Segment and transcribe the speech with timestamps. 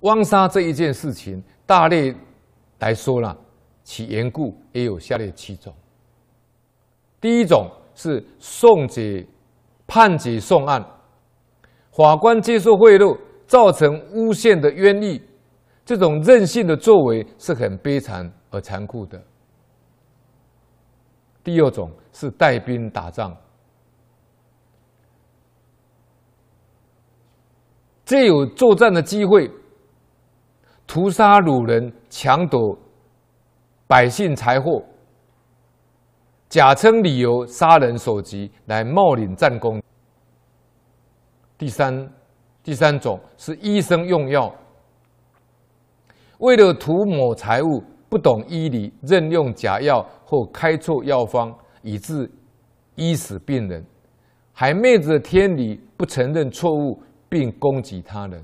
[0.00, 2.14] 枉杀这一件事情，大略
[2.78, 3.36] 来说呢，
[3.82, 5.74] 其缘故也有下列七种。
[7.20, 9.26] 第一种是送解
[9.86, 10.84] 判决送案，
[11.90, 15.20] 法官接受贿赂，造成诬陷的冤狱，
[15.84, 19.20] 这种任性的作为是很悲惨而残酷的。
[21.42, 23.36] 第二种是带兵打仗，
[28.04, 29.50] 借有作战的机会，
[30.88, 32.76] 屠杀鲁人，抢夺
[33.86, 34.82] 百姓财货，
[36.48, 39.82] 假称理由杀人所及来冒领战功。
[41.58, 42.10] 第三，
[42.62, 44.50] 第三种是医生用药，
[46.38, 52.30] 为了图谋财物，不懂医理，任用假药或开错药方，以致
[52.94, 53.84] 医死病人，
[54.54, 56.98] 还昧着天理不承认错误，
[57.28, 58.42] 并攻击他人。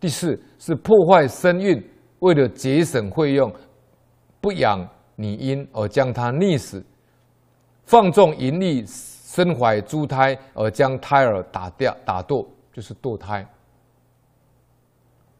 [0.00, 1.80] 第四是破坏身孕。
[2.20, 3.50] 为了节省费用，
[4.42, 6.78] 不养女婴而将她溺死；
[7.84, 13.46] 放纵淫欲，身怀猪胎而将胎儿打掉、打堕，就是堕胎。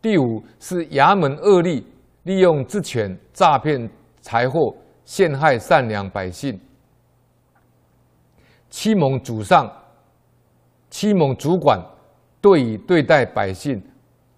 [0.01, 1.85] 第五是衙门恶吏，
[2.23, 3.91] 利用职权诈骗
[4.23, 4.75] 财货，
[5.05, 6.59] 陷害善良百姓；
[8.71, 9.71] 欺蒙主上，
[10.89, 11.79] 欺蒙主管，
[12.41, 13.83] 对以对待百姓，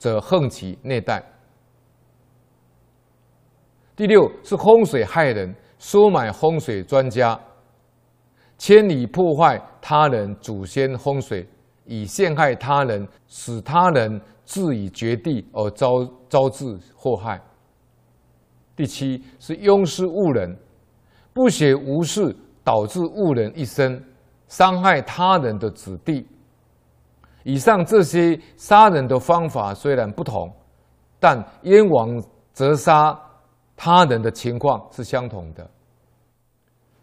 [0.02, 1.22] 则横其内带。
[3.94, 7.38] 第六是风水害人，收买风水专家，
[8.58, 11.46] 千里破坏他人祖先风水，
[11.84, 17.40] 以陷害他人，使他人自以绝地而招招致祸害。
[18.74, 20.56] 第七是庸师误人，
[21.32, 24.02] 不学无术，导致误人一生，
[24.48, 26.26] 伤害他人的子弟。
[27.44, 30.52] 以上这些杀人的方法虽然不同，
[31.18, 33.18] 但冤枉责杀。
[33.74, 35.68] 他人的情况是相同的，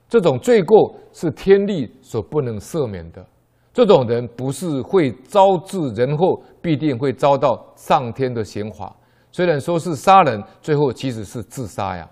[0.07, 3.25] 这种罪过是天律所不能赦免的。
[3.73, 8.95] 这种人不是会招致人祸，必定会遭到上天的刑罚。
[9.29, 12.09] 虽然说是杀人，最后其实是自杀呀。